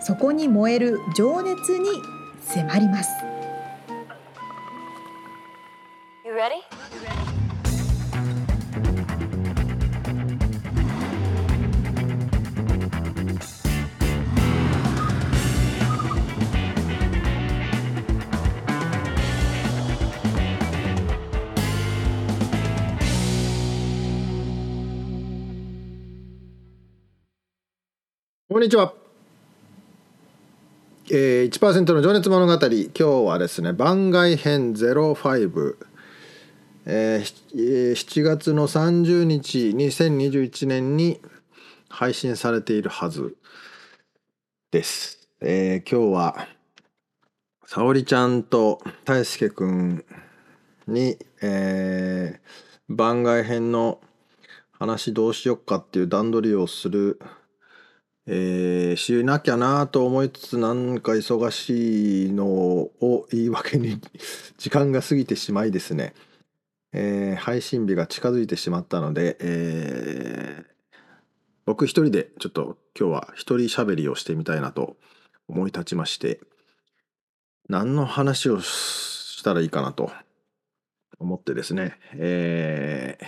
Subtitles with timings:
[0.00, 1.88] そこに燃える情熱に
[2.40, 3.10] 迫ります。
[6.24, 6.62] You ready?
[28.48, 29.09] こんにちは。
[31.12, 32.52] えー、1%の情熱物語。
[32.52, 35.76] 今日はですね番外編05、
[36.86, 41.20] えー、7月の30日2021年に
[41.88, 43.34] 配信されているはず
[44.70, 46.46] です、えー、今日は
[47.66, 50.04] 沙織ちゃんと大輔くん
[50.86, 53.98] に、えー、番外編の
[54.78, 57.18] 話どうしよっかっていう段取りをする
[58.26, 63.98] えー、しなきゃなと思いつつなんか忙しいのを言い訳に
[64.58, 66.14] 時間が過ぎてしまいですね、
[66.92, 70.64] えー、配信日が近づいてしまったので、えー、
[71.64, 74.96] 僕一人でちょっと今日は一人喋りをしてみたいなと
[75.48, 76.40] 思い立ちまして
[77.70, 80.12] 何の話をしたらいいかなと
[81.18, 83.26] 思ってですね、えー、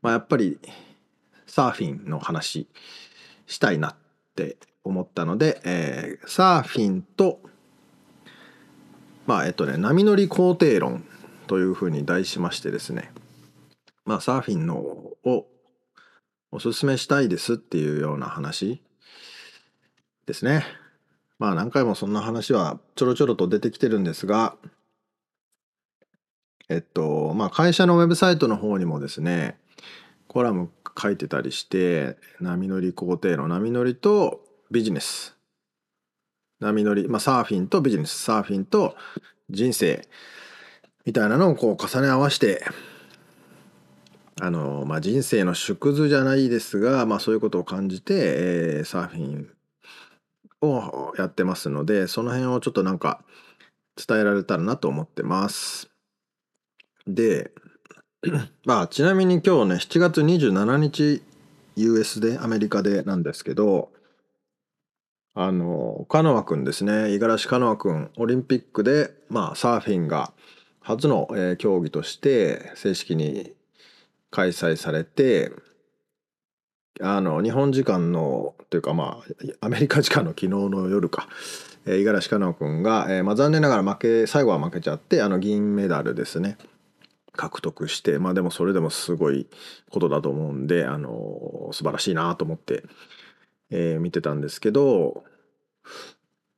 [0.00, 0.60] まあやっぱり
[1.46, 2.68] サーフィンの話。
[3.50, 3.96] したいなっ
[4.36, 7.40] て思ったので、えー、サーフィンと
[9.26, 11.04] まあえっとね波乗り工程論
[11.48, 13.12] というふうに題しましてですね
[14.04, 15.46] まあサーフィンのを
[16.52, 18.82] おすすめしたいですっていうような話
[20.26, 20.64] ですね。
[21.38, 24.56] まあ何回もそんな話はちょろちょろと出てきてるんですが
[26.68, 29.59] えっとまあ会社のウェブサイトの方にもですね
[30.30, 35.36] コラム書いてたりして波乗り工程の波乗りとビジネス。
[36.60, 38.10] 波乗り、まあ、サーフィンとビジネス。
[38.10, 38.94] サーフィンと
[39.50, 40.06] 人生
[41.04, 42.64] みたいなのをこう重ね合わせて
[44.40, 49.50] あの、まあ、人生の縮図じゃないですが、まあ、そういうことを感じて、えー、サーフィン
[50.62, 53.24] をやってますのでその辺をちょっとなんか
[53.96, 55.90] 伝えられたらなと思ってます。
[57.08, 57.50] で
[58.66, 61.22] まあちなみに今日ね7月27日
[61.76, 63.88] US でアメリカでなんですけど
[65.34, 67.12] あのカノア君ですね。
[67.12, 70.32] 五十嵐カノア君オリンピックでまあサーフィンが
[70.80, 73.54] 初の、えー、競技として正式に
[74.30, 75.52] 開催されて
[77.00, 79.22] あの日本時間のというかま
[79.62, 81.28] あアメリカ時間の昨日の夜か。
[81.86, 86.58] 五十嵐カノア君が、えーまあ、残念ながら負け最後は負けちゃってあの銀メダルですね。
[87.32, 89.46] 獲得してまあでもそれでもすごい
[89.90, 92.84] ことだと思うんであの素晴らしいなと思って、
[93.70, 95.24] えー、見てたんですけど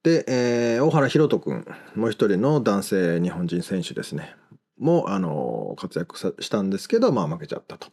[0.02, 4.34] で、えー、大原宏斗君もう一人の男性日本人選手ですね
[4.78, 7.88] もあの活躍したんですけどまあ負けちゃったと。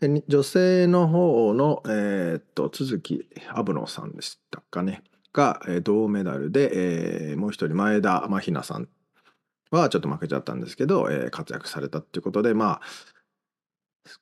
[0.00, 8.88] で女性の方の、えー、っと都築アブノさんでしたかねが、え、銅メダルで、えー、もう一人前田真雛さん
[9.76, 12.80] はちょっと負けちゃったんですけど、えー、活躍されたっていうことでまあ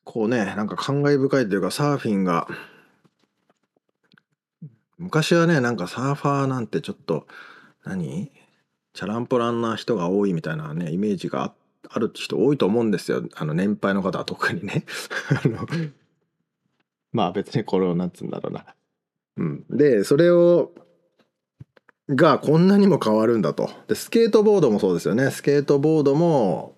[0.05, 2.47] こうねなんか感慨深いというかサーフィンが
[4.99, 7.27] 昔はねなんかサーファーなんてちょっと
[7.85, 8.31] 何？
[8.93, 11.55] チャランポランな人が多いみたいなねイメージが
[11.89, 13.23] ある人多いと思うんですよ。
[13.35, 14.85] あの年配の方は特にね。
[15.45, 15.67] あの
[17.13, 18.67] まあ別にこれをなんつうんだろうな。
[19.37, 20.73] うん、でそれを
[22.15, 23.71] がこんなにも変わるんだと。
[23.89, 25.31] でスケートボードもそうですよね。
[25.31, 26.75] スケートボードも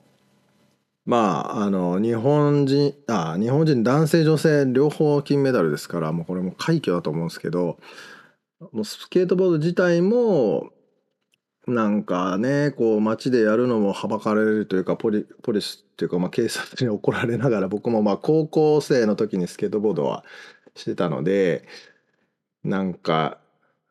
[1.04, 7.78] まああの日本人あ日本人男性女性両方金メダルですからもうこれも快挙だと思うんですけど
[8.72, 10.70] もうスケートボード自体も
[11.66, 20.24] なんかねこう街でやるのもはばかれるというかポリポリスっていうか、まあ、警察に怒られながら僕もまあ高校生の時にスケートボードは
[20.76, 21.64] してたので
[22.64, 23.38] なんか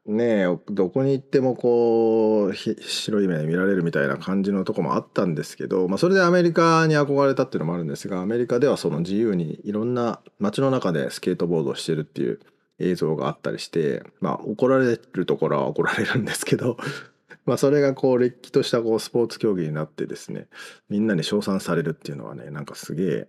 [0.07, 12.39] ねえどこに行ってもこう白い目で見られるみたいな感じのとこもあったんですけど、まあ、それでアメリカに憧れたっていうのもあるんですがアメリカではその自由にいろんな街の中でスケートボードをしてるっていう
[12.79, 16.77] 映像があったりしてまあ怒られるところは怒られるんですけど
[17.45, 20.47] まあそれがこうれっきとしたこうスポーツ競技になってですね
[20.89, 23.27] みんなに称賛されるっていうのはねなんかすげえ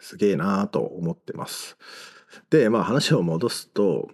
[0.00, 1.76] すげえなーと思ってます。
[2.50, 4.08] でまあ話を戻すと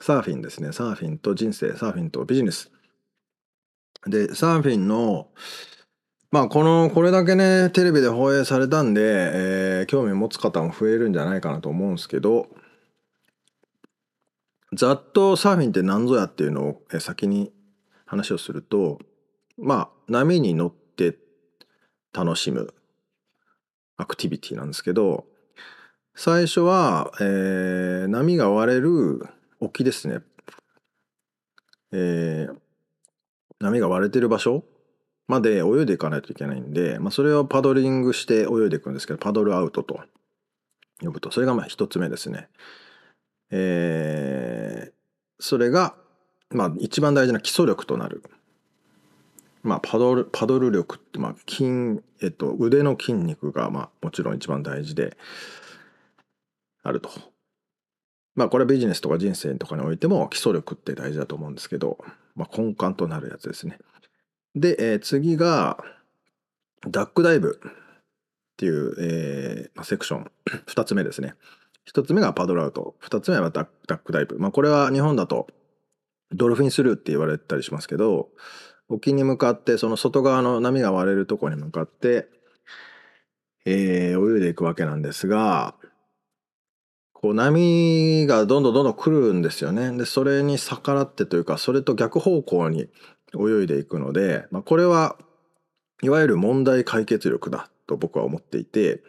[0.00, 0.72] サーフィンですね。
[0.72, 2.70] サーフィンと人生サーフィンとビジネス。
[4.06, 5.28] でサーフィンの
[6.30, 12.48] まあこのこれだけねテレビで放映されたんで、えー興味持つ方も増えるんじゃないかなと思うんですけど
[14.74, 17.52] ざっとサーフィンって何ぞやっていうのを先に
[18.06, 18.98] 話をすると
[19.58, 21.16] まあ波に乗って
[22.12, 22.72] 楽しむ
[23.96, 25.24] アクティビティなんですけど
[26.14, 29.26] 最初は、えー波が割れる
[29.60, 30.20] 沖ですね、
[31.92, 32.56] えー
[33.62, 34.64] 波が割れてる場所
[35.28, 40.00] まで泳いでいかないといけないんで、まあ、それをパドリングして泳いでいくんですけどパドルアウトと
[41.02, 42.48] 呼ぶとそれがまあ一つ目ですね。
[43.50, 44.92] えー
[45.42, 45.94] それが、
[46.50, 48.22] まあ、一番大事な基礎力となる、
[49.62, 55.16] まあ、パドルパドル力って、まあ筋えっと、腕の筋肉が、まあ、もちろん一番大事で
[56.82, 57.10] あると。
[58.40, 61.98] まあこれはビジネスとか人生とかにおいても基礎力って大事だと思うんですけど、
[62.34, 63.78] まあ、根幹となるやつですね。
[64.54, 65.76] で、えー次が
[66.88, 67.70] ダックダイブっ
[68.56, 70.30] ていう、えーまあ、セクション
[70.66, 71.34] 2つ目ですね。
[71.92, 74.38] 1つ目がパドルアウト2つ目はダックダイブ。
[74.38, 75.46] まあこれは日本だと
[76.32, 78.30] ドルフィンスルーって言われたりしますけど
[78.88, 82.28] 沖に向かってその外側の波が割れるところに向かって、
[83.66, 85.74] えー泳いでいくわけなんですが
[87.20, 89.92] こう波がどんどんどんどん来るんですよね。
[89.96, 92.88] でそれに逆らってというかそれと逆方向に
[93.34, 95.16] 泳いでいくので、まあ、これは
[96.02, 99.02] いわゆる問題解決力だと僕は思っていて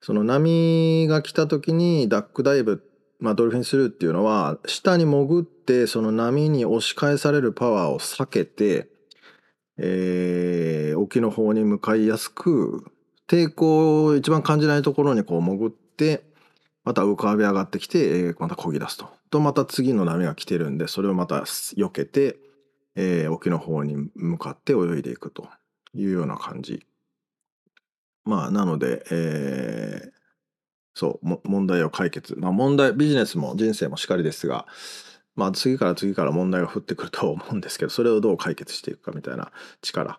[0.00, 2.82] その波が来た時にダックダイブ、
[3.20, 8.88] まあ、ドルフィンスルーっていうのは下に潜ってその波に押し返されるパワーを避けて、
[9.78, 10.74] えー
[11.04, 12.90] 沖の方に向かいやすく
[13.28, 16.24] 抵抗を一番感じないところにこう潜って
[16.84, 19.08] また浮かび上がってきて、えーまた漕ぎ出すと。
[19.30, 22.38] とまた次の波が来てるんでそれをまた避けて、
[22.94, 25.48] えー沖の方に向かって泳いでいくと
[25.94, 26.86] いうような感じ。
[28.24, 30.14] まあなので、えー
[30.96, 34.66] そう問題を解決まあ問題ビジネスも人生もしかりですが
[35.34, 39.50] まあ次から次から問題が降ってくると 思うんですけどそれをどう解決していくかみたいな
[39.82, 40.18] 力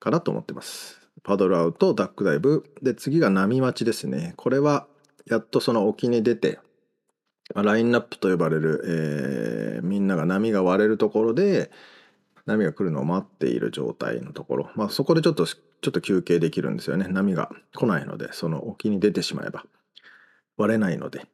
[0.00, 1.00] かなと思ってます。
[1.22, 4.88] パドルアウトダックダイブで次が波待ちですねこれは
[5.26, 6.58] やっとその沖に出て
[7.54, 11.70] まあラインナップと呼ばれる、えーみんなが波が割れるところで
[12.46, 15.56] 波が来るのを待っている状態のところ、まあ、そこでちょっとちょ
[15.90, 17.06] っと休憩できるんですよね。
[17.08, 19.64] 波が来ないのでその沖に出てしまえば。
[20.56, 21.26] 割れないので。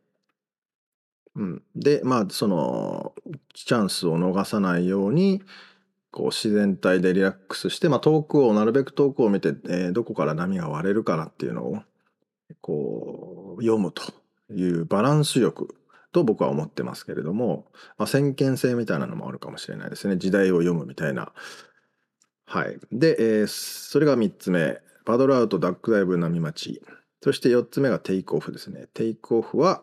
[1.37, 3.15] うん、でまあその
[3.55, 5.43] チャンスを逃さないように
[6.11, 11.83] こう自然体でリラックスして、まあ、遠くをなるべく遠くを見て、えーどこから波が割れるかなっていうのを
[12.61, 14.03] こう読むと
[14.53, 15.75] いうバランス力
[16.13, 17.67] と僕は思ってますけれども、
[17.99, 20.17] まあ、先見性みたいなのもあるかもしれないですね。
[20.17, 21.33] 時代を読むみたいな。
[22.47, 24.81] はい、で、えーそれが3つ目。
[25.05, 26.83] パドルアウトダックダイブ波待ち。
[27.23, 28.87] そして4つ目がテイクオフですね。
[28.93, 29.83] テイクオフは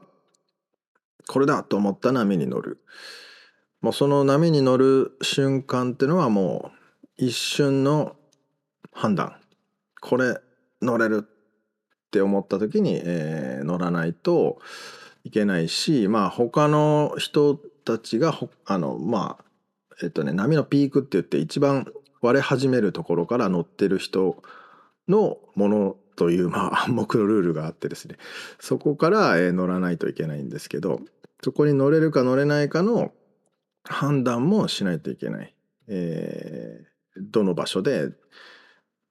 [1.28, 2.84] これだと思った波に乗る。
[3.82, 8.16] もうその波に乗る瞬間っていうのはもう一瞬の
[8.92, 9.36] 判断。
[10.02, 10.38] これ
[10.82, 11.28] 乗れる。
[12.18, 14.60] って思った時に、えー乗らないと
[15.24, 19.44] いけないしまあ他の人たちがあのまあ
[20.02, 24.42] えっとね波のピークって言って一番割れ始めるところから乗ってる人
[25.08, 28.18] のものというまあ 暗黙のルールがあってですね
[28.60, 31.02] そこから、えー乗らないといけないんですけど
[31.44, 33.12] そこに乗れるか乗れないかの
[33.84, 35.54] 判断もしないといけない。
[35.88, 36.88] えー
[37.20, 38.12] どの場所で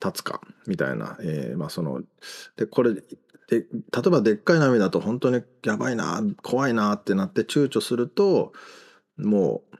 [0.04, 2.02] 立つかみたいな、えーまあその
[2.56, 3.02] でこれで
[3.48, 8.52] 例えばでっかい波だと本当にやばいな怖いなってなって躊躇すると
[9.16, 9.76] もう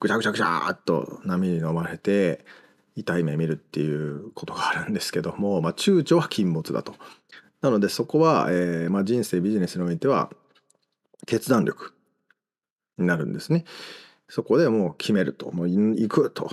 [0.00, 2.44] ぐちゃぐちゃぐちゃっと波に飲まれて
[2.96, 6.94] 痛い目見るっていうことがあるんですけども、まあ、躊躇は禁物だと。
[7.60, 10.30] なのでそこは、えーまあ、人生ビジネスにおいては
[11.26, 11.94] 決断力
[12.98, 13.64] になるんですね。
[14.28, 16.50] そこでもう決めるともう行くと、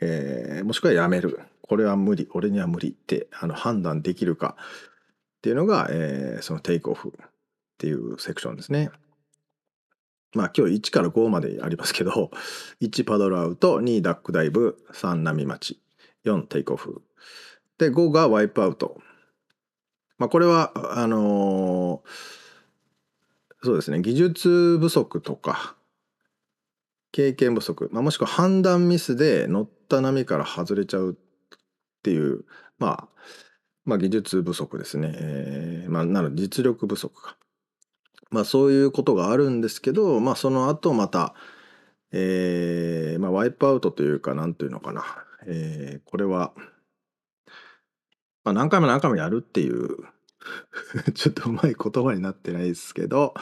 [0.00, 7.26] えーもしくはやめるこれは無理俺には無理ってあの判断できるかっていうのが、えーそのテイクオフっ
[7.78, 8.90] ていうセクションですね。
[10.34, 12.30] まあ今日1から5までありますけど
[12.80, 15.80] 1パドルアウト2ダックダイブ3波待ち
[16.24, 17.02] 4テイクオフ
[17.78, 19.00] で5がワイプアウト。
[20.18, 22.42] まあこれはあのー
[23.64, 25.76] そうですね技術不足とか
[27.12, 31.16] 経験不足、まあ、もしくは判断ミスで乗った波から外れちゃう
[32.02, 32.44] っていう、
[32.78, 33.08] まあ、
[33.84, 37.36] まあ技術不足ですね、えー、まあなの実力不足か。
[38.30, 41.34] まあそういうことがあるんですけどまあその後また
[42.12, 45.04] えー、まあワイプアウトというか何というのかな、
[45.46, 46.52] えー、これは、
[48.44, 49.96] まあ、何回も何回もやるっていう
[51.14, 53.34] ちょっとうまい言葉になってないですけど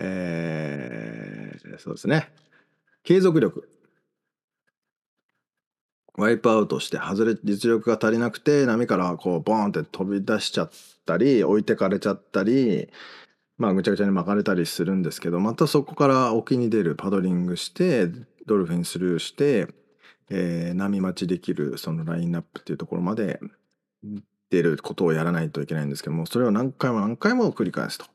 [0.00, 2.32] えー、そうですね。
[3.02, 3.68] 継続力。
[6.18, 10.70] ワイプアウトして外れ実力が足りなくて波からこうボーンって飛び出しちゃっ
[11.06, 12.88] たり置いてかれちゃったり
[13.56, 18.08] まあぐちゃぐちゃに巻かれたりするんですけどまたそこから沖に出るパドリングして
[18.46, 19.68] ドルフィンスルーして、
[20.28, 23.38] えー、波待ちできるそのラインナップっていうところまで
[24.50, 28.06] 出ることをやらないといけないんですけどもそれを何回も何回も繰り返すと。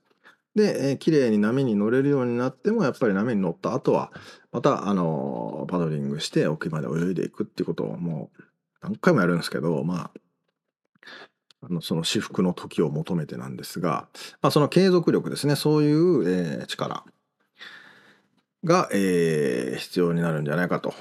[0.56, 4.12] で、えー、綺麗に波に乗れるようになってもやっぱり波に乗った後は
[4.52, 8.44] またあのパドリングして沖まで泳いでいくっていうことをもう
[8.82, 10.12] 何回もやるんですけどまあ
[11.64, 14.08] あのその至福の時を求めてなんですが、
[14.42, 15.56] まあ、その継続力ですね。
[15.56, 17.06] そういう、えー、力
[18.66, 20.94] が、えー、必要になるんじゃないかと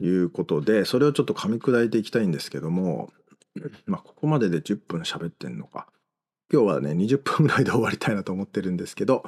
[0.00, 3.10] いうことでそれをちょっと噛み砕いていきたいんですけども、
[3.86, 5.86] まあ、ここまでで10分喋ってんのか。
[6.52, 9.24] 今日はね20分ぐらいで終わりたいなと思ってるんですけど、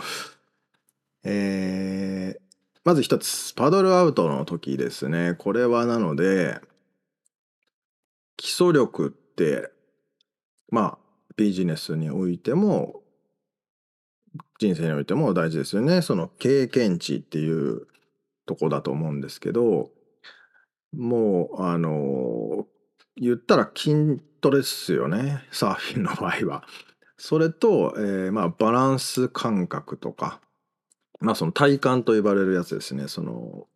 [1.25, 2.40] えー、
[2.85, 5.35] まず一つパドルアウトの時ですね。
[5.38, 6.61] これはなので
[8.37, 9.71] 基礎力って
[10.69, 10.99] まあ
[11.37, 13.00] ビジネスにおいても
[14.59, 16.02] 人生においても大事ですよね。
[16.02, 17.87] その経験値っていう
[18.45, 19.90] とこだと思うんですけど
[20.93, 22.66] もうあの
[23.16, 25.43] 言ったら筋トレですよね。
[25.52, 26.64] サーフィンの場合は。
[27.26, 30.43] それと、えー、まあバランス感覚とか
[31.21, 33.66] まあその体感と呼ばれるやつですねその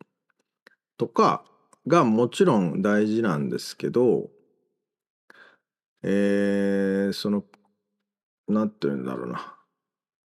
[0.97, 1.43] とか
[1.87, 4.29] がもちろん大事なんですけど
[6.03, 7.43] えー、その、
[8.47, 9.57] なんて言うんだろうな。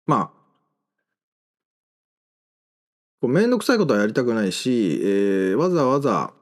[0.07, 0.27] まあ、
[3.21, 6.33] こうめんどくさいことはやりたくないし、えー、わざわざ、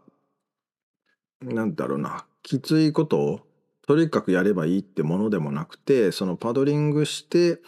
[1.42, 3.47] なんだろうな、きついことを
[3.88, 7.60] とにかくやればいいってものでもなくて、そのパドリングして、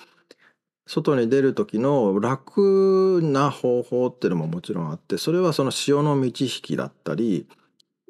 [0.86, 7.48] 外に出る時の楽な方法っていうのももちろんあってそれはその潮の満ち引きだったり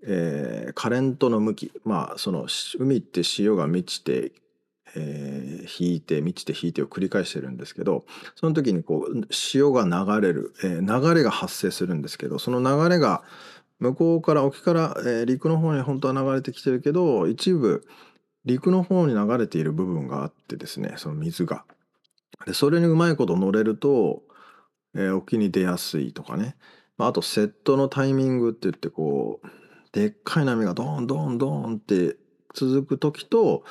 [0.05, 2.47] えー、カレントの向きまあその
[2.77, 4.31] 海って潮が満ちて、
[4.95, 13.23] えー、引いて満ちて引いてを繰り返してるんですけどその時にこう潮が流れる、えー、流れが発生するんですけどその流れが
[13.79, 17.85] 向こうから沖から、えー、陸の方に本当は流れてきてるけど一部
[18.45, 21.65] 陸の方に流れている部分があってですねその水が。
[22.45, 24.23] でそれにうまいこと乗れると、
[24.95, 26.55] えー、沖に出やすいとかね、
[26.97, 29.47] まあ、あとセットのタイミングって言ってこう
[29.91, 32.15] でっかい波がドンドンドンって
[32.53, 33.63] 続く時と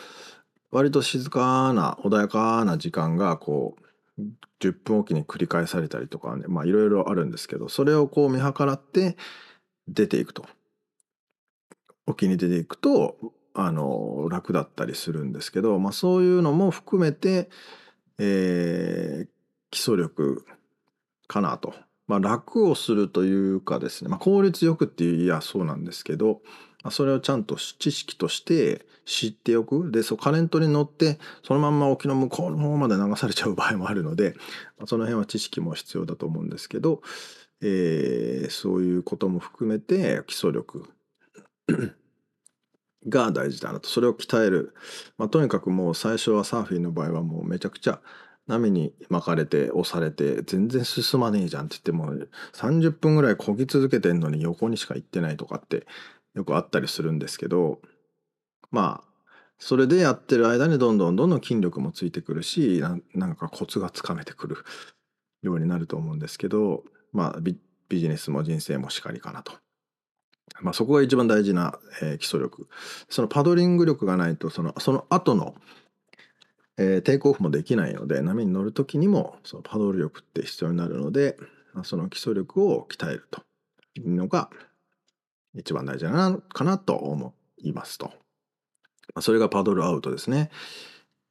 [0.70, 3.76] 割と静かな穏やかな時間がこ
[4.18, 4.22] う
[4.60, 9.16] 10分おきに繰り返されたりとかねまあいろいろあるんですけどそれをこう見計らって
[9.88, 10.44] 出ていくと。
[12.06, 13.16] 沖に出ていくと
[13.54, 17.50] あの楽だったりするんですけど、まあ、そういうのも含めて、
[18.18, 19.28] えー、
[19.70, 20.46] 基礎力
[21.26, 21.74] かなと。
[22.06, 26.40] まあ、楽をするというかですね、まあ、効率よくっていういやそうなんですけど、
[26.82, 29.90] まあ、それをちゃんと知識として知っておく。
[29.90, 34.34] でそうカレントに乗ってそのまんま沖の向こうの方まで流されちゃう場合もあるので、
[34.78, 37.02] まあ、その辺は知識も必要だと思うんですけど、
[37.62, 40.88] えー、そういうことも含めて基礎力
[43.08, 43.88] が大事だなと。
[43.88, 44.74] それを鍛える、
[45.16, 48.00] まあ、とにかくもう最初はサーフィンの場合はもうめちゃくちゃ
[48.48, 55.86] 波に巻かれて押されて全然進まねえじゃんって言っても30分ぐらい漕ぎ続けてんのに横にしか行ってないとかって
[56.34, 57.80] よくあったりするんですけど
[58.70, 59.08] まあ
[59.58, 62.82] それでやってる間にどんどんどんどん筋力もついてくるし
[63.14, 64.56] なんかコツがつかめてくる
[65.42, 66.84] ようになると思うんですけど
[67.18, 67.58] まあビ
[67.90, 69.52] ジネスも人生もしかりかなと。
[70.60, 72.68] まあ、そこが一番大事な、えー、基礎力
[73.08, 75.54] そのパドリング力がないとそのその後の
[76.78, 81.36] えー、テイクオフもできないので波に乗る時にもそのパドル力って必要になるので
[81.82, 83.42] その基礎力を鍛えると
[83.96, 84.48] いうのが
[85.54, 88.12] 一番大事なのかなと思いますと。
[89.20, 90.50] それがパドルアウトですね。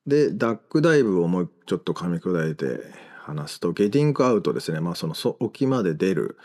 [0.05, 2.79] でダックダイブをもうちょっと噛み砕いて
[3.27, 6.37] 話すとゲティングアウトですねまあその沖まで出る、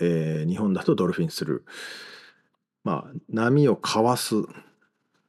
[0.00, 1.64] えー、日本だとドルフィンする
[2.84, 4.34] まあ波をかわす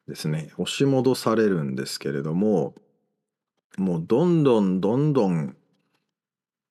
[0.08, 2.76] ですね押し戻されるんですけれども
[3.78, 5.56] もうどんどんどんどん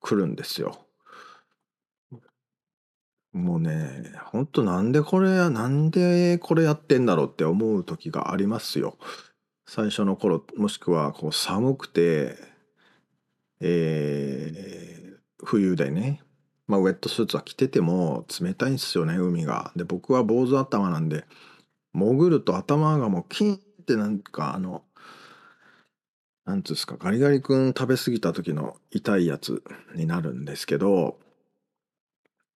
[0.01, 0.87] 来るんですよ。
[3.33, 8.99] もうねほんとなんでこれなんでこれやってんだろうって思う時がありますよ。
[9.67, 12.37] 最初の頃もしくはこう寒くて
[13.61, 16.23] えー、冬でね
[16.67, 19.73] まあウェットスーツは着てても冷たいんですよね海が。
[19.77, 21.25] で僕は坊主頭なんで
[21.93, 24.83] 潜ると頭がもうキンってなんかあの
[26.45, 29.63] なんつうんですかガリガリ君食べ過ぎた時の痛いやつ
[29.95, 31.19] になるんですけど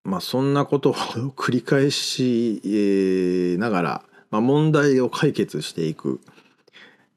[0.05, 0.93] まあそんなことを
[1.35, 6.21] 繰り返し、ながら、まあ、問題を解決していく。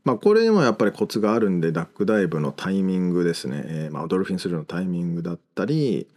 [0.05, 6.09] まあこれにもやっぱりコツがあるんでダックダイブのタイミングですね、えー、まあドルフィンスルーのタイミングだったり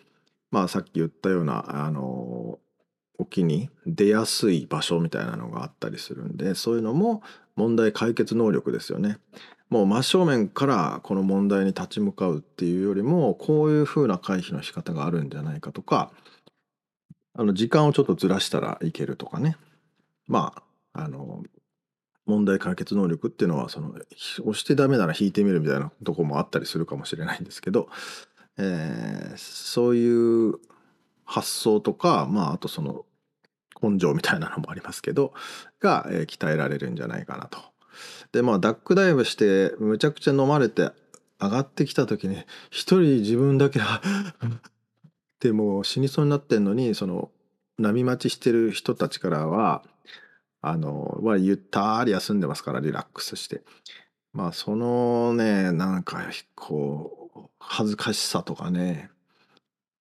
[0.52, 2.60] まあさっき言ったようなあの
[3.18, 7.22] 沖に出やすい場所みたいなのがあったりするんでそういうのも
[7.56, 9.18] 問題解決能力ですよね。
[9.70, 16.12] もう真正面からこの問題に立ち向かうっていうよりもこういうふうな回避の仕方があるんじゃないかとか
[17.34, 19.56] あの時間をちょっとずらしたらいけるとかね
[20.28, 20.62] ま
[20.94, 21.44] ああの
[22.32, 27.90] 問題解決能力っていうのはその押してダメなら引いてみるみたいなとこもあったりするかもしれないんですけど、
[28.58, 30.56] えー、そういう
[31.26, 33.06] 発想とかまああとその
[33.82, 35.34] 根性みたいなのもありますけど
[35.80, 37.60] が、えー、鍛えられるんじゃないかなと。
[38.32, 40.92] でまあダックダイブしてむちゃくちゃ飲まれて
[41.42, 42.38] 上がってきた時に
[42.70, 44.02] 一人自分だけは
[45.42, 47.32] でもう死にそうになってんのにその
[47.78, 49.84] 波待ちしてる人たちからは
[50.62, 53.62] あのはゆったり休んでますからリラックスして
[54.34, 56.22] まあそのねなんか
[56.56, 59.10] こう恥ずかしさとかね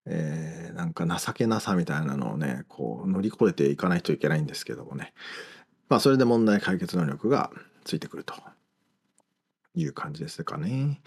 [0.07, 5.12] えー、なんか情けなさみたいなのをねこう乗り越えていかないといけないんですけどもね
[5.88, 7.50] まあそれで問題解決能力が
[7.85, 8.35] ついてくると
[9.75, 11.00] いう感じですかね。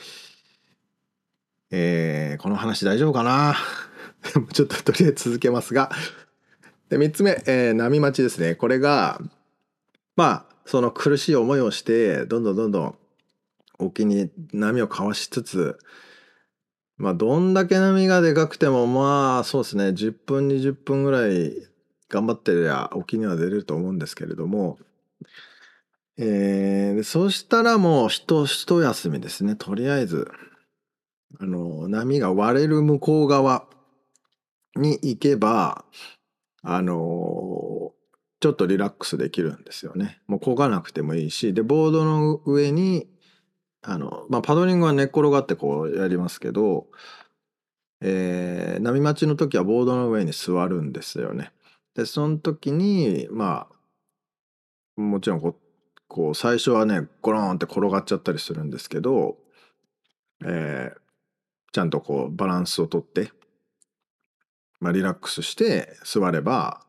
[1.72, 3.55] えー、この話大丈夫かな？
[4.53, 5.91] ちょっととりあえず続けますが。
[6.89, 8.55] で、3つ目、えー、波待ちですね。
[8.55, 9.19] これが、
[10.15, 12.96] まあ、その苦しい思いをして、どんどんどんどん
[13.79, 15.77] 沖に波をかわしつつ、
[16.98, 21.53] まあ、どんだけ波がでかくても、まあ、そうですね、10分、20分ぐらい
[22.09, 24.77] 頑張ってりゃ沖には出れると思うんですけれども、
[26.18, 29.55] えー、そしたらもう一休みですね。
[29.55, 30.29] とりあえず、
[31.40, 33.66] あの、波が割れる向こう側
[34.75, 35.85] に行けば、
[36.61, 37.92] あの
[38.44, 40.20] ちょっとリラックスできるんですよね。
[40.27, 43.08] もう漕がなくてもいいし、で、ボードの上に、
[43.82, 46.88] あの、まあ、パドリングは寝っ転がってこうやりますけど、
[48.01, 51.53] えー、波待ちの時はボードの上に座るんですよね。
[51.96, 53.70] で、その時に、ま
[54.98, 55.56] あ、もちろんこう、
[56.10, 59.38] こう最初はね、ゴロンって転がっちゃったりするんですけど、
[60.44, 61.00] えー、
[61.72, 63.32] ちゃんとこうバランスをとって、
[64.82, 66.86] まあ、リラックスして座れば、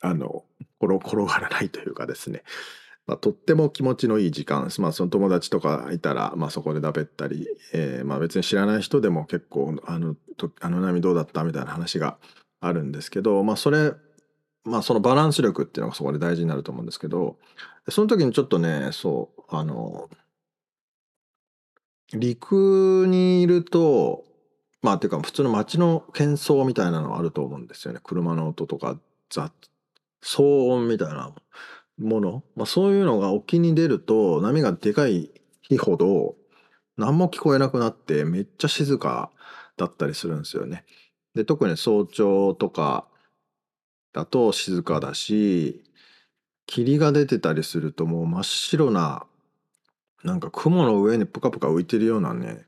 [0.00, 0.44] あの、
[0.80, 2.42] 転がらないというかですね、
[3.06, 10.16] まあ、とっても気持ちのいい時間、まあ、その友達とかいたら、まあ、そこでだべったり、えー、まあ、別に知らない人でも結構あの
[10.60, 12.18] あの波どうだったみたいな話が
[12.60, 13.92] あるんですけど、まあ、それ、
[14.64, 17.36] まあ、そのバランス力っていうのがそこで大事になると思うんですけど
[17.88, 20.10] その時にちょっとねそうあの
[22.12, 24.24] 陸にいると
[24.82, 28.00] まあっていうか普通の街の喧騒みたいなのあると思うんですよね。
[28.02, 28.98] 車の音とか
[29.30, 29.52] 雑
[30.22, 31.34] 騒音みたいな
[31.98, 35.30] もの、まあ、そういうのが沖に出ると波がでかい
[35.62, 36.34] 日ほど
[36.96, 39.30] 何も聞こえなくなってめっちゃ静か
[39.76, 40.84] だったりするんですよね。
[41.34, 43.06] で特に早朝とか
[44.12, 45.84] だと静かだし
[46.66, 49.26] 霧が出てたりするともう真っ白な
[50.24, 52.66] なんか雲の上にプカプカ浮いてるようなね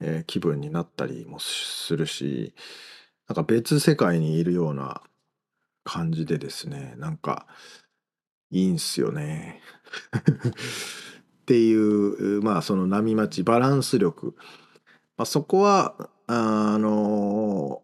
[0.00, 2.54] えー、気分になったりもするし
[3.28, 5.02] なんか別世界にいるような
[5.84, 7.46] 感じでですねなんか
[8.50, 9.60] いいんすよね。
[11.42, 14.34] っていうまあその波待ちバランス力、
[15.16, 17.82] まあ、そこはあの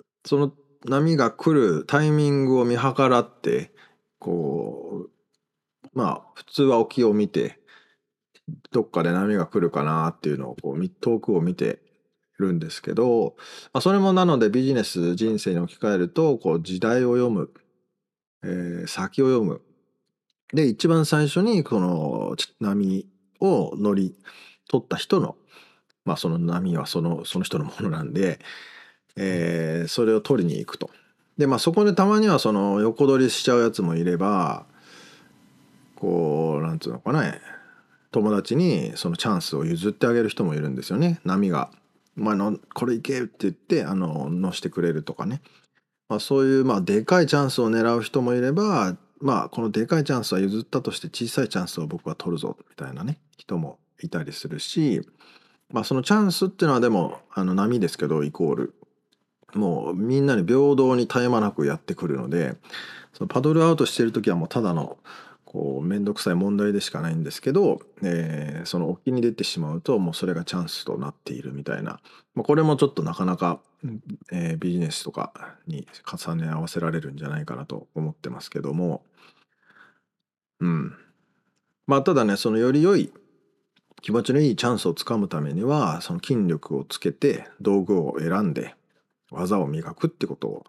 [0.00, 0.52] ー、その
[0.86, 3.72] 波が来るタイミングを見計らって
[4.18, 5.10] こう
[5.92, 7.60] まあ普通は沖を見て
[8.70, 11.80] どっかで波が来るかなっていうのをこう遠くを見て
[12.38, 13.36] るんですけど、
[13.72, 17.50] まあ、それもなのでビジネス人生に置き換えるとこう時代を読む、
[18.42, 19.60] えー、先を読む
[20.52, 23.06] で一番最初にこの波
[23.40, 24.14] を乗り
[24.68, 25.36] 取った人の
[26.04, 28.38] まあその波はそのその人のものなんで、
[29.16, 30.90] えー、それを取りに行くと。
[31.38, 34.66] でまあそこでたまにはその横取りしちゃうやつもいれば
[35.96, 37.34] こうなんつうのかな
[38.10, 41.70] 友達にそのチャンスを譲ってあげる人もいるんですよね波が
[42.14, 45.40] まあのこれいけって言ってあの乗してくれるとかね、
[46.08, 55.02] まあ、そういうまあでかいチャンスを狙う人もいればまあこのでかいチャンスは譲ったとして小さいチャンスを僕は取るぞみたいなね人もいたりするし
[55.70, 58.74] まあそのチャンスっていうのはでもあの波ですけどイコール。
[59.54, 62.54] もうみんなに平等に絶え間なくやってくるので
[63.12, 64.96] そのパドルアウトしてる時はもうただの
[65.52, 72.00] こう面倒くさい問題でしかないんですけど、えー、その沖に出てしまうともうそれがチャンスとなっているみたいな、
[72.34, 73.60] まあ、これもちょっとなかなか、
[74.32, 75.32] えー、ビジネスとか
[75.66, 79.02] に重ね合わせられるんじゃないかなと思ってますけども
[80.62, 80.94] うん。
[81.86, 83.12] まあただね、そのより良い
[84.00, 88.74] 気持ちのいいチャンスをつかむためには、その筋力をつけて道具を選んで
[89.30, 90.64] 技を磨くってことを、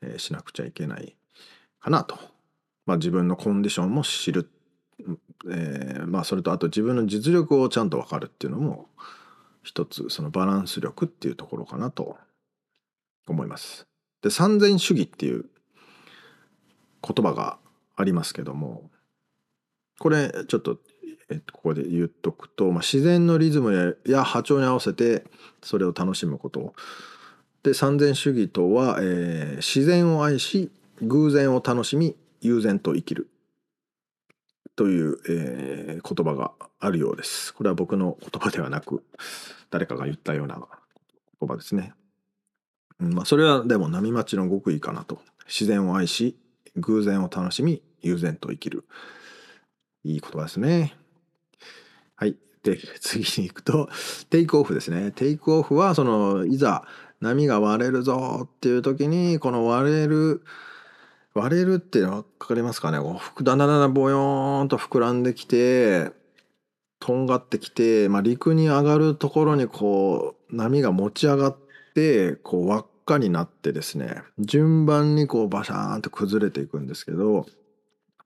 [0.00, 1.14] えー、しなくちゃいけない
[1.78, 2.18] かなと。
[2.86, 4.50] まあ自分のコンディションも知る。
[5.48, 8.88] えー、まあそれとあと自分の実力をちゃんと分かるっていうのも
[9.62, 12.16] 一つそのバランス力っていうところかなと
[13.28, 13.86] 思います。
[14.22, 15.44] で三千主義っていう
[17.02, 17.58] 言葉が
[17.96, 18.90] ありますけども
[19.98, 20.78] これちょっと、
[21.30, 25.24] えっと、ここで言っとくと、まあ、自然のリズムや波長に合わせて
[25.62, 26.74] それを楽しむこと
[27.62, 30.70] で三千主義とは、えー、自然を愛し
[31.02, 33.28] 偶然を楽しみ悠然と生きる
[34.74, 37.54] という、えー、言葉があるようです。
[37.54, 39.02] これは僕の言葉ではなく
[39.70, 40.60] 誰かが言ったような
[41.40, 41.92] 言葉ですね。
[42.98, 45.20] まあ、それはでも波待ちの極意かなと。
[45.46, 46.36] 自然を愛し
[46.76, 48.84] 偶然を楽しみ悠然と生きる。
[50.04, 50.94] いい言葉ですね。
[52.14, 52.36] はい。
[52.62, 53.88] で、次に行くと、
[54.30, 55.10] テイクオフですね。
[55.10, 56.84] テイクオフは、その、いざ
[57.20, 60.42] 波が割れるぞっていう時に、この割れる、
[61.36, 66.10] 割れるって分かりますかねこうだんだんだんだんボヨーンと膨らんできて、
[66.98, 71.56] とんがってきて、まあ、陸に上がるところにこう、波が持ち上がっ
[71.94, 77.46] て、こう輪っかになってですね、順番にこうバシャーンと崩れていくんですけど、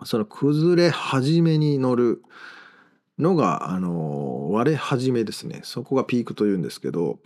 [0.04, 2.22] その崩れ始めに乗る
[3.18, 5.62] のが、あの、割れ始めですね。
[5.64, 7.18] そこがピークというんですけど、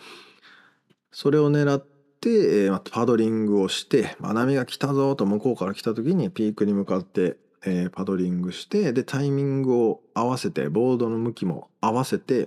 [1.12, 1.93] それを狙って、
[2.28, 12.46] えー、パドリングをして、まあ、波が来たぞと向こうから来た時にピークに向かって、えー、パドリングして、で、タイミングを合わせて、ボードの向きも合わせて、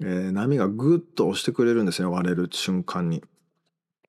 [0.00, 3.22] えー、波がぐっと押してくれるんですね、割れる瞬間に。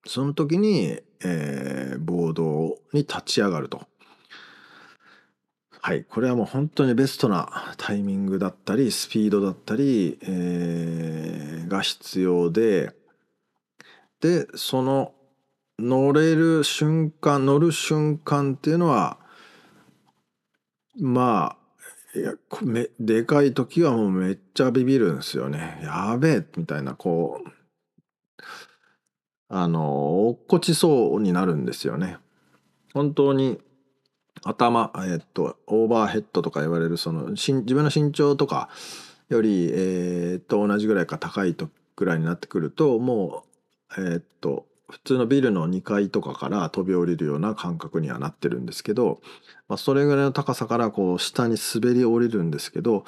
[0.06, 3.88] その時に、えー、ボードに立ち上がると。
[5.88, 12.94] はい、これはもう本当にベストなタイミングだったりスピードだったり、えー、が必要で
[14.22, 15.14] でその
[15.80, 19.20] 乗れる瞬間乗る瞬間っていうのは
[21.00, 21.58] ま
[22.16, 25.80] あいやめでかい時はもうめっちゃビビるんですよね。
[25.84, 27.50] やべえみたいなこう
[29.50, 32.18] あの落っこちそうになるんですよね。
[32.94, 33.60] 本当に
[34.44, 38.70] 頭、えっと、オーバーヘッドとか言われるその自分の身長とか
[39.30, 43.47] より、えー、と同じぐらいか高いとぐらいになってくるともう、
[43.98, 49.20] えー、っと普通のビルの2階とかから飛び降りるような感覚にはなってるんですけど、
[49.68, 53.04] まあ、それぐらいの高さからこう下に滑り降りるんですけど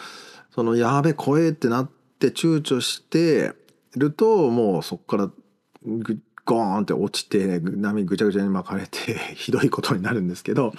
[0.54, 1.90] そのやべ怖えってなっ
[2.20, 3.54] て躊躇して
[3.96, 5.32] るともうそこから
[6.46, 10.74] ゴーンって落ちて波ぐちゃぐちゃに巻かれて ひどいことになるんですけど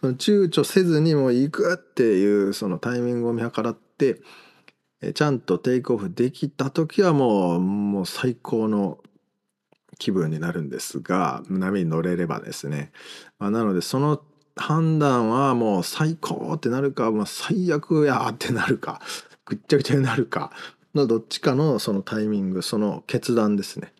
[0.00, 4.20] その躊躇せずにもう行くっていうそのタイミングを見計らって
[5.14, 8.98] ちゃんとテイクオフできた時はもうもう最高の
[10.00, 12.90] 気分になるんですが波に乗れればですね、
[13.38, 14.20] まあ、なのでその
[14.56, 19.00] 判断はもう最高ってなるか、まあ、最悪やってなるか
[19.44, 20.50] ぐっちゃぐちゃになるか
[20.94, 23.92] のどっちかのそのタイミングその決断ですね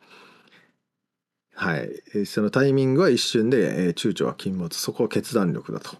[1.61, 2.25] はい。
[2.25, 4.75] そのタイミングは一瞬で、えー、躊躇は禁物。
[4.75, 5.99] そこは決断力だと。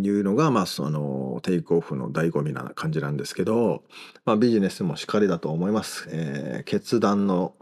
[0.00, 3.84] いうのが、まあ、その、テイクオフの醍醐味な感じなんですけど、
[4.24, 6.08] まあ、ビジネスもしかりだと思います。
[6.10, 7.54] えー、決断の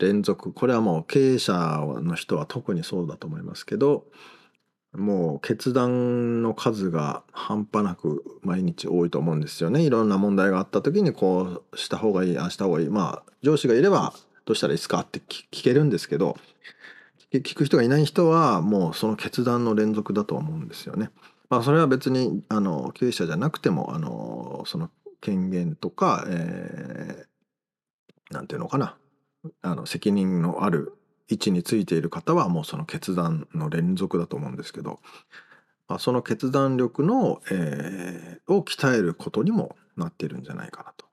[0.00, 0.52] 連続。
[0.52, 1.52] これはもう経営者
[2.02, 4.06] の人は特にそうだと思いますけど、
[4.92, 9.82] もう決断の数が半端なく毎日多いと思うんですよね。
[9.82, 12.88] いろんな問題があった時にこうした方がいい、ああした方がいい。
[12.88, 16.36] まあ上司がいればどうしたらいいですかって聞けるんですけど
[17.32, 21.10] 聞く人がいない人はもうその決断の連続だと思うんですよね。
[21.48, 28.96] まあ、それは別にあの経営者じゃなくてもあのその権限とか、えー、ていうのかな
[29.62, 30.96] あの責任のある
[31.28, 35.00] 位置についている方はもうその決断の連続だと思うんですけど、
[35.88, 41.06] まあ、その決断力の、えー、を鍛えることにもなっているんじゃないかなと。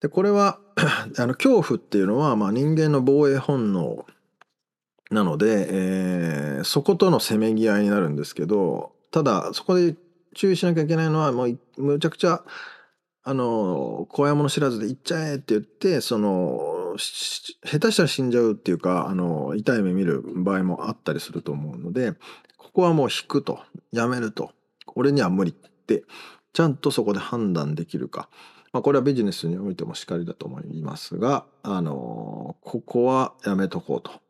[0.00, 0.60] でこれは
[1.18, 4.04] あの恐怖っていうのは、まあ、人間の防衛本能
[5.10, 9.96] なので、えー、そことのせめぎ合いになるんですけどただそこで
[10.34, 12.42] 注意しなきゃいけないのはもうむちゃくちゃ
[13.22, 22.12] あの怖いもの知らずで行っちゃえって言ってその下手したら死んじゃうっていうかあの痛い目見る場合もあったりすると思うので
[22.56, 23.60] ここはもう引くと
[23.92, 24.52] やめると
[24.94, 26.04] 俺には無理って
[26.52, 28.28] ちゃんとそこで判断できるか、
[28.72, 34.24] まあ、これはビジネスにおいてもしかりだと思いますがあのここはやめとこうと。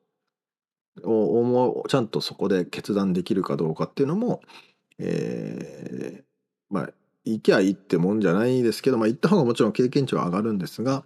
[1.02, 4.40] をちゃんとそこで決断できるかどうかっていうのも、
[4.98, 6.24] えー、
[6.70, 6.90] まあ
[7.24, 11.04] 行きゃいいってもんじゃないですけど、まあ、行った方がもちろん経験値は上がるんですが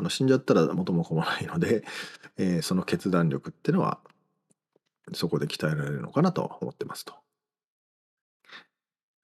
[0.00, 1.84] あの死んじゃったら元も子もないので、
[2.38, 4.00] えー、その決断力っていうのは
[5.12, 7.14] そこで鍛えられるのかなと思ってますと。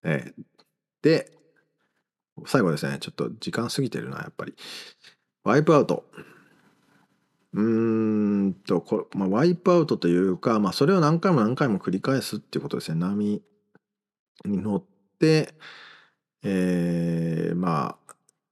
[0.02, 0.44] えー、
[1.00, 1.32] で
[2.44, 4.54] 最後ですねちょっと時間過ぎてるなやっぱり。
[5.44, 6.04] ワイプアウト。
[7.54, 13.00] うーんとこれ、まあ、ワイプアウトというか、まあ、それを何回も何回も繰り返すっていうことですね。
[13.00, 13.42] 波
[14.44, 14.84] に乗っ
[15.18, 15.54] て、
[16.42, 18.05] えー、まあ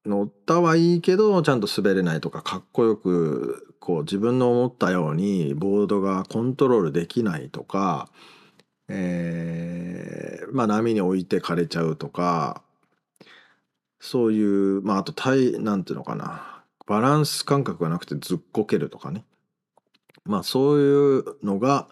[0.07, 8.09] 乗ったはいいけどちゃんと滑れないとかかっこよくこう自分の思ったようにボードがコントロールできないとか、
[8.89, 12.63] えー、まあ波に置いてかれちゃうとか
[14.01, 19.25] そういうまああと体なんていうのかなバランス感覚がなくてずっこけるとかね。
[20.27, 21.89] まあそういうのが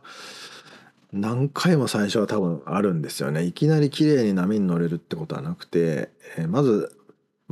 [1.13, 3.43] 何回も最初は多分あるんですよね。
[3.45, 6.97] いきなり綺麗に波に乗れるってことはなくて、えー、まず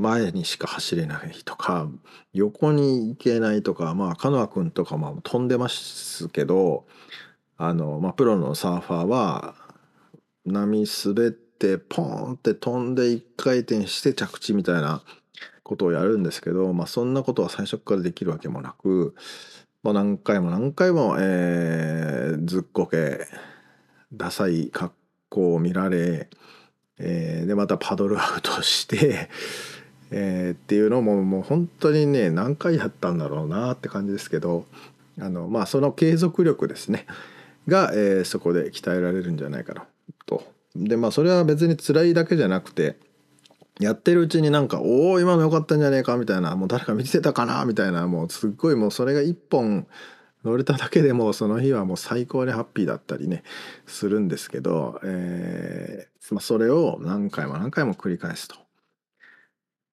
[0.01, 1.89] 前にしか走れないとか
[2.33, 6.87] 横に行けないとかまあカノア君とかも飛んでますけど
[7.57, 9.55] あの、まあ、プロのサーファーは
[10.47, 15.03] 波滑ってポーンって飛んで一回転して着地みたいな
[15.63, 19.15] ことをやるんですけど、まあ、そんなことは最初からできるわけもなく、
[19.83, 23.27] まあ、何回も何回も、えー、ずっこけ
[24.13, 24.95] ダサい格
[25.29, 26.29] 好を見られ、
[26.99, 29.29] えー、でまたパドルアウトして
[30.11, 34.67] えー、っていうのももう本当にね何回やったんだろうなって感じですけど
[35.21, 37.07] あのまあその継続力ですね
[37.69, 39.87] が、えー、そこで鍛えられるんじゃないかな
[40.27, 40.43] と。
[40.75, 42.97] でまあそれは別に辛いだけじゃなくて
[43.81, 49.87] やってるうちになんか「おお今の良かったんじゃねえか」みたいなもう誰か見てたかなみたいなもうすっごいもうそれが一本
[50.45, 53.43] 乗れただけでもその日はもう最高にハッピーだったりね
[53.87, 58.57] するんですけど、えーまあ、それを何回も何回も繰り返すと。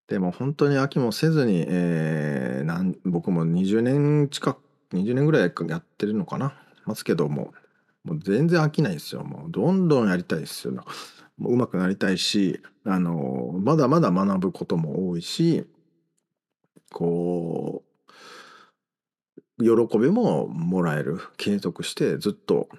[0.07, 4.59] でも本当に飽きもせずに、えー、なん僕も20年近く
[4.93, 6.53] 20年ぐらいやってるのかな。
[6.85, 7.53] ますけども
[8.05, 9.23] もう全然飽きないですよ。
[9.23, 10.73] もうどんどんやりたいですよ。
[11.37, 15.65] もう上手くなりたいしあのまだまだ学ぶことも多いし
[16.91, 17.83] こ
[19.59, 21.19] う喜びももらえる。
[21.35, 22.69] 継続してずっと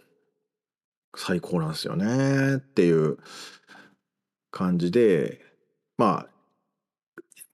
[1.14, 2.56] 最高なんですよね。
[2.56, 3.18] っていう
[4.50, 5.42] 感じで
[5.98, 6.37] まあ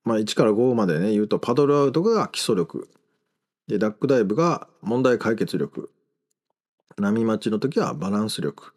[0.05, 2.88] まあ、1から5までね言うとパドルアウトが基礎力。
[3.67, 5.90] でダックダイブが問題解決力。
[6.99, 8.75] 波待ちの時はバランス力。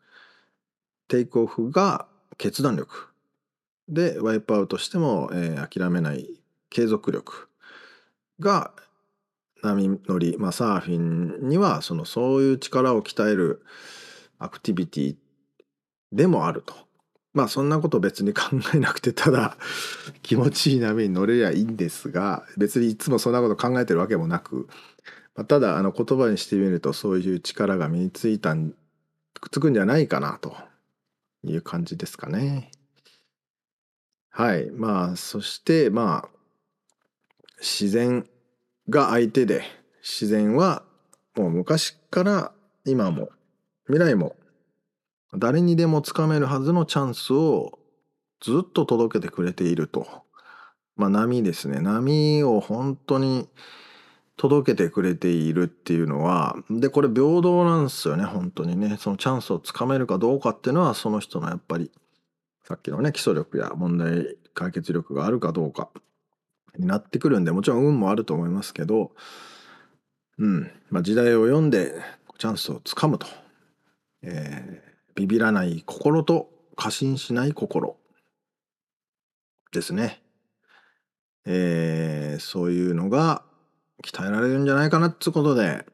[1.07, 3.09] テイクオフが決断力。
[3.89, 7.47] でワイプアウトしても、えー、諦めない継続力。
[8.39, 8.71] が
[9.63, 13.63] 波乗り、まあ、サーフィンにはそのそういう力を鍛える
[14.39, 15.15] アクティビティ
[16.11, 16.86] でもあると。
[17.37, 19.57] まあそんなこと別に考えなくてただ
[20.23, 24.67] 気持ちいい波に乗れりゃいいんですが別にいつもそんなこと考えてるわけもなく、
[25.35, 28.71] まあ、ただあの言葉にしてみるとそういう力が身についたん
[29.39, 30.57] くっつくんじゃないかなと
[31.43, 32.71] いう感じですかね。
[34.31, 36.29] はいまあそしてまあ
[37.59, 38.27] 自然
[38.89, 39.61] が相手で
[40.01, 40.81] 自然は
[41.35, 42.51] もう昔から
[42.83, 43.29] 今も
[43.85, 44.35] 未来も
[45.37, 47.79] 誰にでもつかめるはずのチャンスを
[48.41, 50.07] ずっと届けてくれていると。
[50.95, 51.79] まあ波ですね。
[51.79, 53.47] 波を本当に
[54.35, 58.97] 届けてくれているっていうのは、で、これ平等なんですよね、本当にね。
[58.99, 61.91] そのチャンスをつかめるかどうかっていうのは、その人のやっぱり、
[62.63, 65.89] さっきのね、基礎力や問題解決力があるかどうか
[66.77, 69.11] になってくるんで、もちろん運もあると思いますけど、
[70.37, 71.95] うん、まあ時代を読んで
[72.37, 73.27] チャンスをつかむと。
[74.21, 74.86] えー
[75.17, 77.97] ビビらない心と過信しない心
[79.71, 80.21] ですね。
[81.43, 83.41] えー、そういうのが
[84.03, 85.85] 鍛えられるんじゃないかなってことで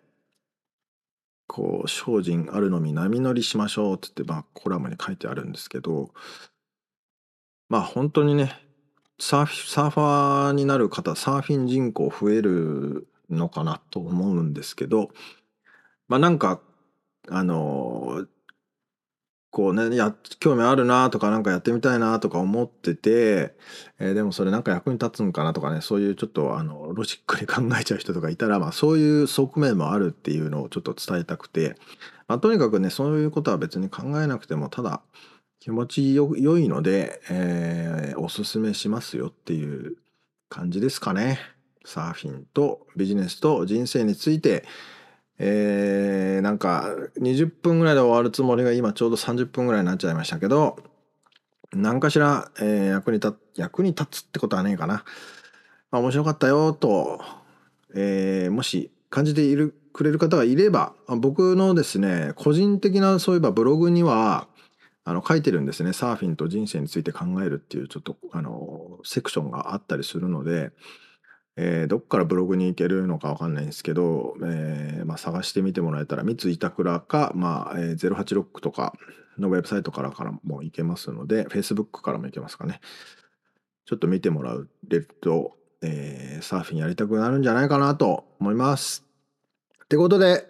[1.47, 6.09] こう精進あるのみ波乗りしましょうってってまあコラムに書いてあるんですけど
[7.69, 8.59] まあ本当にね
[9.19, 15.11] サーフサーファーになる方サーフィン人口増えるのかなと思うんですけど
[16.09, 16.59] まあなんか
[17.29, 18.25] あの
[19.69, 23.53] うねや興味あるなとかなんかやってみたいなとか思ってて、
[23.99, 31.75] えーでもそれなんか役に立つんかなとかねそういうちょっとあのロジックに考えちゃう人とかいたら、まあ、そういう側面もあるっていうのをちょっと伝えたくて、
[32.27, 35.01] まあ、とにかくねそういうことは別に考えなくてもただ
[35.59, 39.97] 気持ちよ良いので、えーおすすめしますよっていう
[40.49, 41.39] 感じですかね。
[41.85, 44.63] サーフィンとビジネスと人生について、
[45.39, 46.85] えーなんか
[47.19, 50.77] 20分ぐらいで終わるつもりが今ちょうど30分ぐらいになっちゃいましたけど
[51.71, 55.03] 何かしら、えー役に立役に立つってことはねえかな。
[55.91, 57.21] まあ、面白かったよと、
[57.95, 64.47] えーもし感じているくれる方がいれば僕のですね個人的なそういえばブログには
[65.05, 70.71] あの書いてるんですねサーフィンと人生について考えるっていうちょっとあのセクションがあったりするので、
[71.55, 78.93] えーどっからブログに行けるのかわかんないんですけど、えーまあ、探してみてもらえたら三井板倉か、まあえー、086とか
[79.37, 82.79] のウェブサイトからからも行けますので Facebook からも行けますかね
[83.85, 84.55] ちょっと見てもらえ
[84.87, 89.05] ると、えーサーフィンやりたくなるんじゃないかなと思います。
[89.83, 90.45] ってことで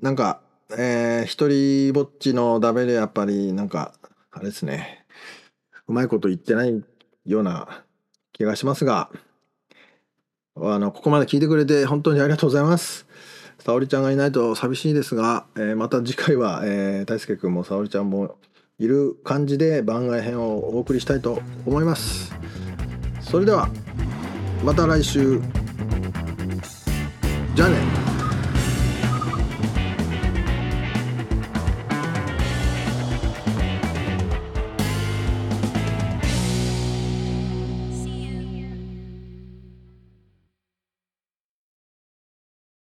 [0.00, 0.40] なんか、
[0.76, 3.92] えー、一人ぼっちのダメでやっぱりなんか
[4.30, 5.04] あれですね
[5.86, 6.82] うまいこと言ってない
[7.26, 7.84] ような
[8.32, 9.10] 気がしますが
[10.62, 13.06] あのここまで聞いてくれて本当にありがとうございます。
[13.58, 18.36] 沙織ちゃんがいないと寂しいですが、えーまた次回は、えー、大輔君も沙織ちゃんも
[18.78, 22.34] いる感じで番外編をお送りしたいと思います。
[23.20, 23.68] それでは
[24.64, 25.40] また来週
[27.54, 27.99] じゃあね